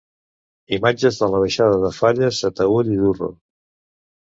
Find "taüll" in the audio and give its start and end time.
2.63-2.93